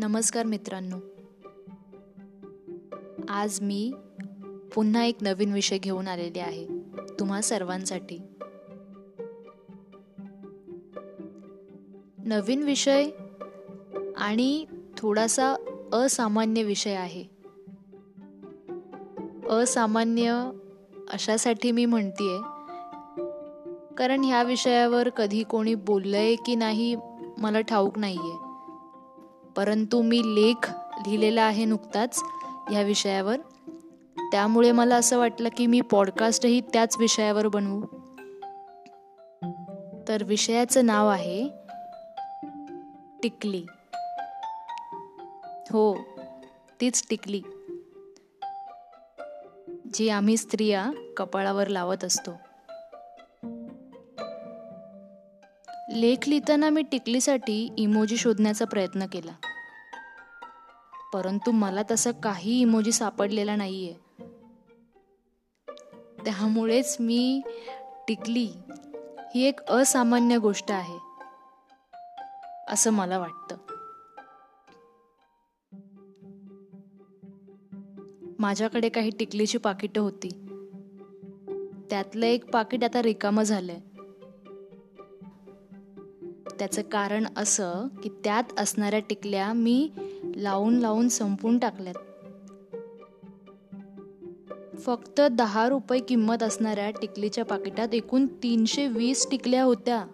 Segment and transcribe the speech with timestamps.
[0.00, 0.96] नमस्कार मित्रांनो.
[3.28, 3.92] आज मी
[4.74, 6.66] पुन्हा एक नवीन विषय घेऊन आलेले आहे.
[7.18, 8.18] तुम्हा सर्वांसाठी.
[12.18, 13.10] नवीन विषय
[14.16, 14.66] आणि
[14.96, 15.54] थोडासा
[15.92, 17.24] असामान्य विषय आहे.
[19.50, 20.50] असामान्य
[21.10, 22.38] अशासाठी मी म्हणतीये
[23.96, 26.96] कारण ह्या विषयावर कधी कोणी बोललंय की नाही
[27.38, 28.49] मला ठाऊक नाहीये.
[29.56, 32.22] परंतु मी लेख लिहिलेला आहे नुकताच
[32.70, 33.36] ह्या विषयावर.
[34.32, 37.82] त्यामुळे मला असं वाटलं की मी पॉडकास्टही त्याच विषयावर बनवू.
[40.08, 41.48] तर विषयाचं नाव आहे
[43.22, 43.66] टिकली.
[45.72, 45.98] हो
[46.80, 47.42] तीच टिकली.
[49.94, 52.30] जी आम्ही स्त्रिया कपाळावर लावत असतो.
[55.96, 59.32] लेख लिहिताना मी टिकलीसाठी इमोजी शोधण्याचा प्रयत्न केला.
[61.14, 63.94] परंतु मला तसं काही इमोजी सापडलेला नाहीये.
[66.24, 67.42] त्यामुळेच मी
[68.08, 68.52] टिकली
[69.34, 70.98] ही एक असामान्य गोष्ट आहे
[72.68, 73.56] असं मला वाटतं.
[78.38, 80.28] माझ्याकडे काही टिकलीची पाकिटं होती.
[81.90, 83.89] त्यातलं एक पाकिट आता रिकामं झालंय.
[86.60, 89.90] त्याचं कारण असं की त्यात असणाऱ्या टिकल्या मी
[90.36, 91.94] लावून लावून संपून टाकल्यात.
[94.78, 100.04] फक्त दहा रुपये किंमत असणाऱ्या टिकलीच्या पाकिटात एकूण तीनशे वीस टिकल्या होत्या.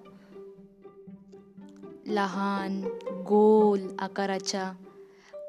[2.07, 4.73] लहान गोल आकाराच्या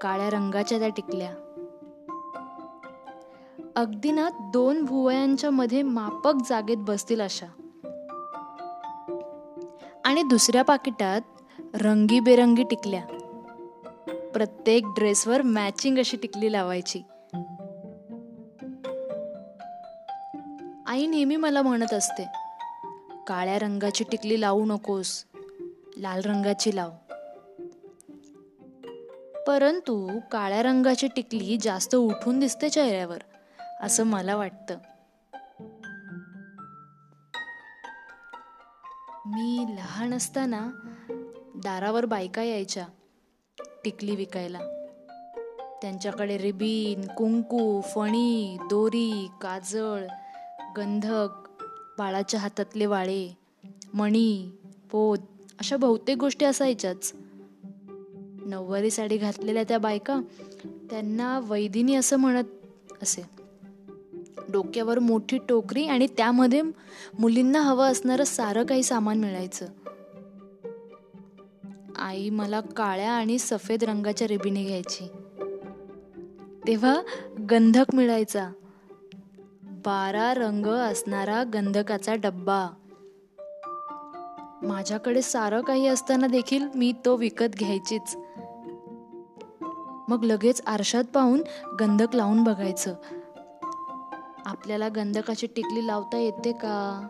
[0.02, 1.36] काळ्या रंगाच्या त्या टिकल्या.
[3.76, 7.67] अगदी ना दोन भुवयांच्या मध्ये मापक जागेत बसतील अशा.
[10.08, 11.22] आणि दुसऱ्या पाकिटात
[11.76, 13.06] रंगीबेरंगी टिकल्या.
[14.34, 17.02] प्रत्येक ड्रेसवर मॅचिंग अशी टिकली लावायची.
[20.88, 22.28] आई नेहमी मला म्हणत असते
[23.28, 25.26] काळ्या रंगाची टिकली लावू नकोस
[25.98, 26.90] लाल रंगाची लाव.
[29.48, 33.20] परंतु काळ्या रंगाची टिकली जास्त उठून दिसते चेहऱ्यावर
[33.82, 34.78] असं मला वाटतं.
[39.98, 40.70] लहान असताना
[41.56, 42.86] दारावर बायका यायच्या
[43.84, 44.60] टिकली विकायला.
[45.82, 50.08] त्यांच्याकडे रिबीन कुंकू फणी दोरी काजळ
[50.78, 51.30] गंधक
[51.98, 53.38] बाळाच्या हातातले वाळे
[53.94, 54.52] मणी
[54.92, 55.18] पोत
[55.60, 57.12] अशा बहुतेक गोष्टी असायच्याच.
[58.46, 60.20] नऊवारी साडी घातलेल्या त्या बायका
[60.90, 62.46] त्यांना वैदिनी असं म्हणत
[63.02, 63.37] असे.
[64.52, 66.62] डोक्यावर मोठी टोकरी आणि त्यामध्ये
[67.20, 69.66] मुलींना हवं असणारं सारं काही सामान मिळायचं.
[71.96, 75.08] आई मला काळ्या आणि सफेद रंगाच्या रिबिनी घ्यायची.
[76.68, 77.02] तेव्हा
[77.52, 78.50] गंधक मिळायचा.
[79.64, 82.68] बारा रंग असणारा गंधकाचा डब्बा.
[84.64, 88.18] माझ्याकडे सारं काही असताना देखील मी तो विकत घ्यायचीच.
[90.08, 91.44] मग लगेच आरशात पाहून
[91.80, 92.96] गंधक लावून बघायचं.
[94.48, 97.08] आपल्याला गंधकाची टिकली लावता येते का?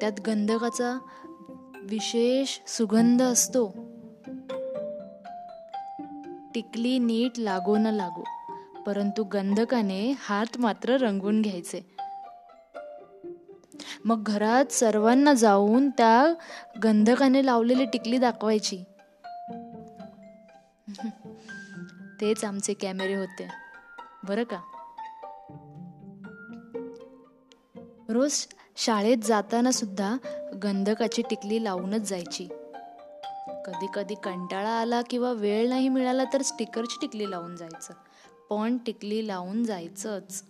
[0.00, 0.98] त्यात गंधकाचा
[1.82, 3.68] विशेष सुगंध असतो.
[6.54, 8.24] टिकली नीट लागो न लागो
[8.86, 11.96] परंतु गंधकाने हात मात्र रंगून घ्यायचे.
[14.04, 16.34] मग घरात सर्वांना जाऊन त्या
[16.84, 18.84] गंधकाने लावलेली टिकली दाखवायची.
[22.20, 23.48] तेच आमचे कॅमेरे होते.
[24.28, 24.56] बरं का?
[28.08, 28.46] रोज
[28.76, 30.16] शाळेत जाताना सुद्धा
[30.62, 32.48] गंधकाची टिकली लावूनच जायची.
[33.64, 37.94] कधी कधी कंटाळा आला किंवा वेळ नाही मिळाला तर स्टिकरची टिकली लावून जायचं.
[38.50, 40.44] पण टिकली लावून जायचंच.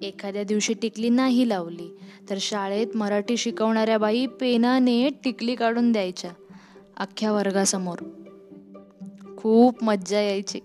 [0.00, 1.98] एखाद्या दिवशी टिकली नाही लावली
[2.30, 6.30] तर शाळेत मराठी शिकवणाऱ्या बाई पेनाने टिकली काढून द्यायच्या.
[6.96, 7.98] अख्ख्या वर्गासमोर.
[9.36, 10.60] खूप मज्जा यायची.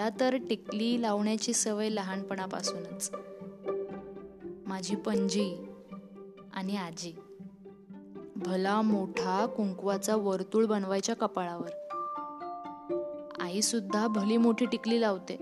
[0.00, 3.10] मला तर टिकली लावण्याची सवय लहानपणापासूनच.
[4.66, 5.66] माझी पणजी
[6.54, 7.12] आणि आजी.
[8.36, 11.70] भला मोठा कुंकवाचा वर्तुळ बनवायच्या कपाळावर.
[13.40, 15.38] आई सुद्धा भली मोठी टिकली लावते.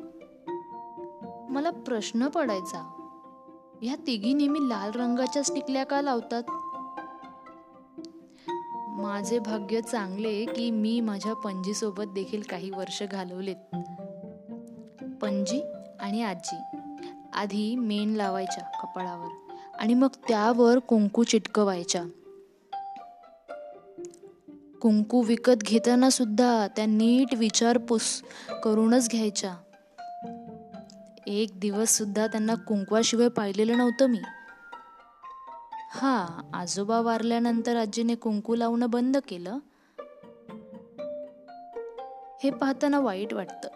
[1.49, 3.11] मला प्रश्न पडायचा
[3.83, 6.43] ह्या तिघी नेहमी लाल रंगाच्याच टिकल्या का लावतात?
[9.01, 13.77] माझे भाग्य चांगले की मी माझ्या पणजीसोबत देखील काही वर्ष घालवलेत.
[15.23, 15.63] पणजी
[16.01, 16.79] आणि आजी.
[17.35, 22.05] आधी मेण लावायच्या कपाळावर आणि मग त्यावर कुंकू चिटकवायच्या.
[24.83, 28.23] कुंकू विकत घेताना सुद्धा त्या नीट विचारपूस
[28.63, 29.57] करूनच घ्यायच्या.
[31.27, 34.21] एक दिवस सुद्धा त्यांना कुंकवाशिवाय पाहिलेलं नव्हतं मी.
[35.91, 39.59] हा आजोबा वारल्यानंतर आजीने कुंकू लावणं बंद केलं.
[42.45, 43.69] हे पाहताना वाईट वाटतं.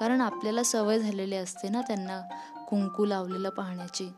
[0.00, 2.20] कारण आपल्याला सवय झालेली असते ना त्यांना
[2.68, 4.08] कुंकू लावलेलं पाहण्याची.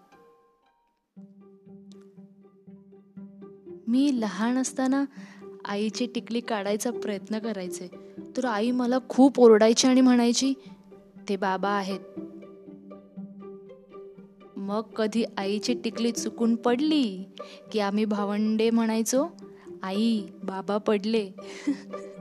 [3.88, 5.04] मी लहान असताना
[5.64, 7.88] आईची टिकली काढायचा प्रयत्न करायचे.
[8.36, 10.54] तर आई मला खूप ओरडायची आणि म्हणायची
[11.28, 12.00] ते बाबा आहेत.
[14.56, 17.24] मग कधी आईची टिकली चुकून पडली
[17.72, 19.26] की आम्ही भावंडे म्हणायचो
[19.82, 21.30] आई बाबा पडले.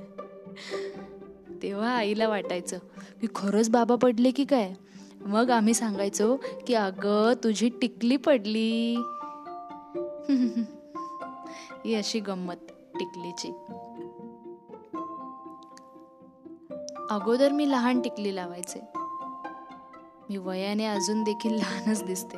[1.63, 2.77] तेव्हा आईला वाटायचं
[3.21, 4.73] की खरंच बाबा पडले की काय?
[5.21, 6.37] मग आम्ही सांगायचो
[6.67, 8.95] की अगं तुझी टिकली पडली.
[11.85, 12.55] ही अशी गंमत
[12.99, 13.53] टिकलीची.
[17.09, 18.81] अगोदर मी लहान टिकली लावायचे.
[20.29, 22.37] मी वयाने अजून देखील लहानच दिसते.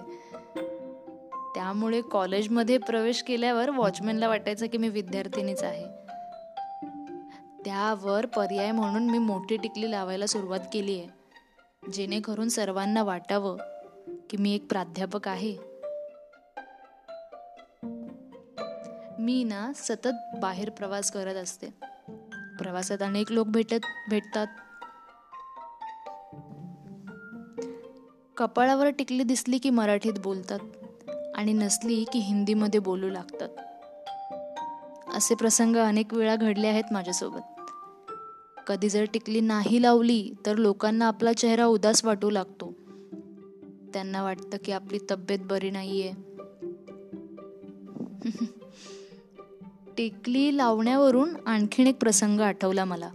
[1.55, 6.02] त्यामुळे कॉलेजमध्ये प्रवेश केल्यावर वॉचमॅनला वाटायचं की मी विद्यार्थिनीच आहे.
[7.65, 11.23] त्यावर पर्याय म्हणून मी मोठी टिकली लावायला सुरुवात केली आहे.
[11.91, 13.57] जेणेकरून सर्वांना वाटावं
[14.29, 15.57] की मी एक प्राध्यापक आहे.
[19.19, 21.67] मी ना सतत बाहेर प्रवास करत असते.
[22.59, 24.47] प्रवासात अनेक लोक भेटत भेटतात.
[28.37, 30.59] कपाळावर टिकली दिसली की मराठीत बोलतात
[31.35, 33.49] आणि नसली की हिंदीमध्ये बोलू लागतात.
[35.15, 37.52] असे प्रसंग अनेक वेळा घडले आहेत माझ्यासोबत.
[38.67, 42.73] कधी जर टिकली नाही लावली तर लोकांना आपला चेहरा उदास वाटू लागतो.
[43.93, 46.33] त्यांना वाटतं की आपली तब्येत बरी नाही आहे
[49.97, 53.09] टिकली लावण्यावरून आणखीन एक प्रसंग आठवला मला.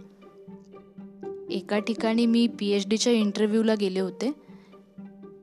[1.49, 4.31] एका ठिकाणी मी पी एच डीच्या इंटरव्ह्यूला गेले होते.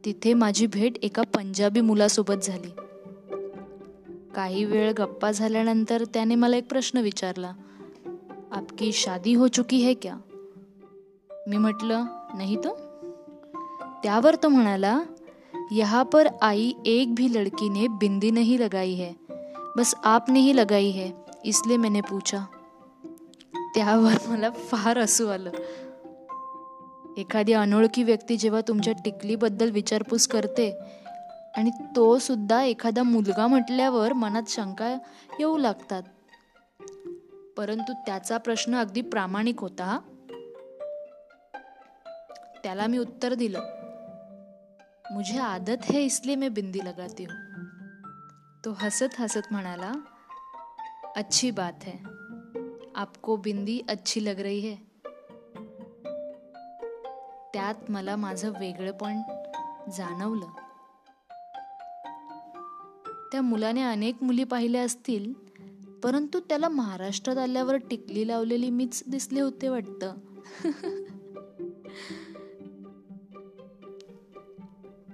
[0.04, 2.68] तिथे माझी भेट एका पंजाबी मुलासोबत झाली.
[4.34, 7.52] काही वेळ गप्पा झाल्यानंतर त्याने मला एक प्रश्न विचारला.
[8.52, 10.16] आपकी शादी हो चुकी है क्या?
[11.48, 12.04] मी म्हटलं
[12.34, 12.74] नाही तो.
[14.02, 15.00] त्यावर तो म्हणाला
[15.72, 19.12] यहाँ पर आई एक भी लड़की ने बिंदी नहीं लगाई है।
[19.76, 21.10] बस आपने ही लगाई है
[21.44, 22.38] इसलिए मैंने पूछा.
[23.74, 25.50] त्यावर मला फार हसू आलं.
[27.18, 30.70] एखादी अनोळखी व्यक्ती जेव्हा तुमच्या टिकलीबद्दल विचारपूस करते
[31.56, 34.88] आणि तो सुद्धा एखादा मुलगा म्हटल्यावर मनात शंका
[35.40, 36.02] येऊ लागतात.
[37.56, 40.00] परंतु त्याचा प्रश्न अगदी प्रामाणिक होता.
[42.62, 43.60] त्याला मी उत्तर दिलं
[45.12, 47.64] मुझे आदत है इसलिए मैं बिंदी लगाती हूँ.
[48.64, 49.92] तो हसत हसत म्हणाला
[51.16, 51.92] अच्छी बात है
[52.94, 54.74] आपको बिंदी अच्छी लग रही है.
[57.54, 59.20] त्यात मला माझं वेगळंपण
[59.90, 60.46] जाणवलं.
[63.32, 65.46] त्या मुलाने अनेक मुली पाहिल्या असतील
[66.04, 70.14] परंतु त्याला महाराष्ट्रात आल्यावर टिकली लावलेली मीच दिसले होते वाटतं.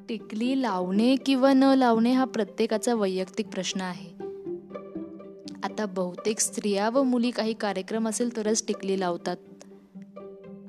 [0.08, 4.10] टिकली लावणे किंवा न लावणे हा प्रत्येकाचा वैयक्तिक प्रश्न आहे.
[5.62, 9.36] आता बहुतेक स्त्रिया व मुली काही कार्यक्रम असेल तरच टिकली लावतात.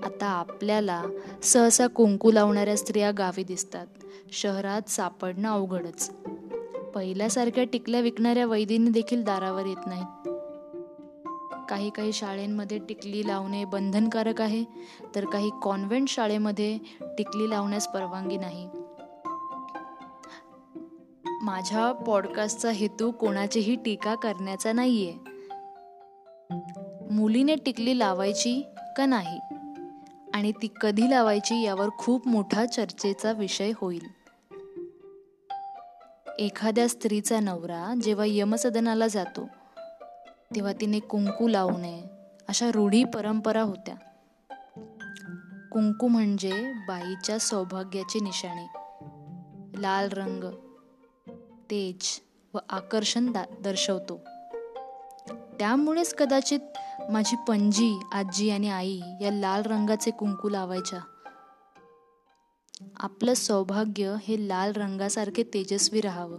[0.03, 1.03] आता आपल्याला
[1.43, 3.87] सहसा कुंकू लावणाऱ्या स्त्रिया गावी दिसतात.
[4.31, 6.11] शहरात सापडणं अवघडच.
[6.95, 10.29] पहिल्यासारख्या टिकल्या विकणाऱ्या वैदींनी देखील दारावर येत नाहीत.
[11.69, 14.63] काही काही शाळेंमध्ये टिकली लावणे बंधनकारक आहे
[15.15, 18.69] तर काही कॉन्व्हेंट शाळेमध्ये टिकली लावण्यास परवानगी नाही.
[21.41, 25.13] माझ्या पॉडकास्टचा हेतू कोणाचीही टीका करण्याचा नाहीये.
[27.11, 28.65] मुलीने टिकली लावायची
[28.97, 29.39] का नाही?
[30.33, 34.22] आणि ती कधी लावायची यावर खूप मोठा चर्चेचा विषय होईल.
[36.39, 39.47] एखाद्या स्त्रीचा नवरा जेव्हा यमसदनाला जातो
[40.55, 42.01] तेव्हा तिने कुंकू लावणे
[42.47, 43.95] अशा रूढी परंपरा होत्या.
[45.71, 48.67] कुंकू म्हणजे बाईच्या सौभाग्याची निशाणी.
[49.81, 50.43] लाल रंग
[51.71, 52.19] तेज
[52.53, 54.19] व आकर्षण दर्शवतो.
[55.59, 56.59] त्यामुळेच कदाचित
[57.09, 60.99] माझी पणजी आजी आणि आई या लाल रंगाचे कुंकू लावायच्या.
[63.03, 66.37] आपलं सौभाग्य हे लाल रंगासारखे तेजस्वी राहावं.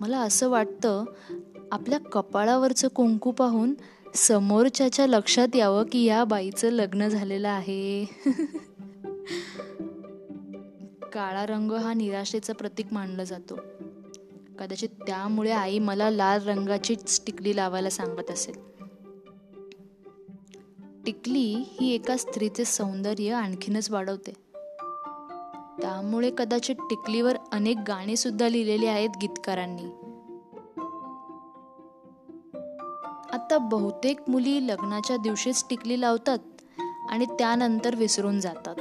[0.00, 1.04] मला असं वाटतं
[1.72, 3.74] आपल्या कपाळावरचं कुंकू पाहून
[4.14, 8.04] समोरच्याच्या लक्षात यावं की या बाईचं लग्न झालेलं आहे.
[11.12, 13.58] काळा रंग हा निराशेचं प्रतीक मानलं जातो.
[14.58, 18.54] कदाचित त्यामुळे आई मला लाल रंगाची टिकली लावायला सांगत असेल.
[21.06, 24.51] टिकली ही एका स्त्रीचे सौंदर्य आणखीनच वाढवते.
[25.80, 29.84] त्यामुळे कदाचित टिकलीवर अनेक गाणी सुद्धा लिहिलेली आहेत गीतकारांनी.
[33.32, 36.38] आता बहुतेक मुली लग्नाच्या दिवशीच टिकली लावतात
[37.08, 38.74] आणि त्यानंतर विसरून जातात.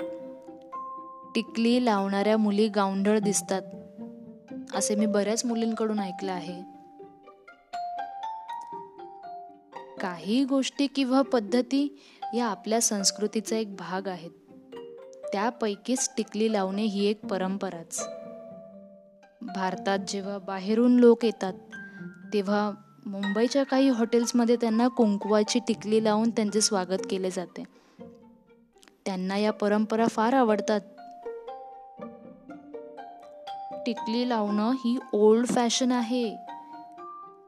[1.35, 3.61] टिकली लावणाऱ्या मुली गावंढळ दिसतात
[4.75, 6.61] असे मी बऱ्याच मुलींकडून ऐकलं आहे.
[10.01, 11.99] काही गोष्टी किंवा पद्धती
[12.35, 14.31] या आपल्या संस्कृतीचा एक भाग आहेत.
[15.33, 18.07] त्यापैकीच टिकली लावणे ही एक परंपराच.
[19.41, 21.53] भारतात जेव्हा बाहेरून लोक येतात
[22.33, 22.71] तेव्हा
[23.05, 27.63] मुंबईच्या काही हॉटेल्समध्ये त्यांना कुंकवाची टिकली लावून त्यांचे स्वागत केले जाते.
[29.05, 30.81] त्यांना या परंपरा फार आवडतात.
[33.85, 36.35] टिकली लावणं ही ओल्ड फॅशन आहे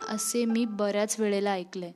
[0.10, 1.92] असे मी बऱ्याच वेळेला ऐकले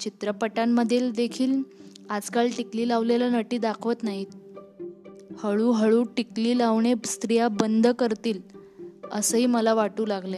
[0.00, 1.62] चित्रपटांमधील देखील
[2.10, 4.26] आजकाल टिकली लावलेल्या नटी दाखवत नाहीत.
[5.38, 8.40] हळूहळू टिकली लावणे स्त्रिया बंद करतील
[9.12, 10.36] असंही मला वाटू लागले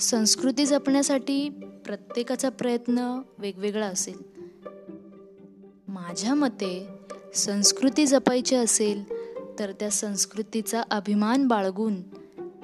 [0.00, 1.48] संस्कृती जपण्यासाठी
[1.84, 4.16] प्रत्येकाचा प्रयत्न वेगवेगळा असेल.
[5.88, 6.88] माझ्या मते
[7.34, 9.04] संस्कृती जपायची असेल
[9.58, 12.02] तर त्या संस्कृतीचा अभिमान बाळगून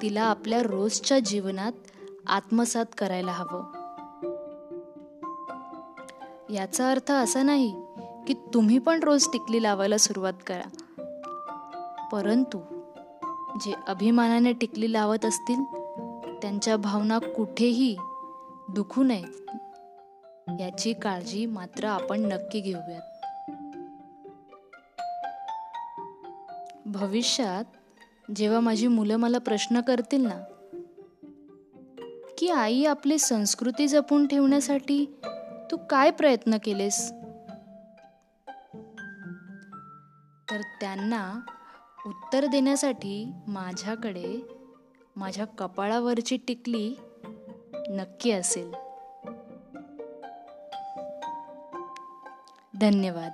[0.02, 1.72] तिला आपल्या रोजच्या जीवनात
[2.26, 3.81] आत्मसात करायला हवं.
[6.52, 7.74] याचा अर्थ असा नाही
[8.26, 10.68] की तुम्ही पण रोज टिकली लावायला सुरुवात करा.
[12.12, 12.60] परंतु
[13.60, 15.64] जे अभिमानाने टिकली लावत असतील
[16.42, 17.96] त्यांच्या भावना कुठेही
[18.68, 19.56] दुखू नयेत
[20.60, 23.02] याची काळजी मात्र आपण नक्की घेऊयात.
[26.86, 27.64] भविष्यात
[28.36, 30.40] जेव्हा माझी मुलं मला प्रश्न करतील ना
[32.38, 35.14] की आई आपली संस्कृती जपून ठेवण्यासाठी
[35.72, 37.10] तू काय प्रयत्न केलेस?
[40.50, 41.40] तर त्यांना
[42.06, 44.46] उत्तर देण्यासाठी माझ्याकडे
[45.16, 46.96] माझ्या कपाळावरची टिकली
[47.88, 48.72] नक्की असेल.
[52.80, 53.32] धन्यवाद.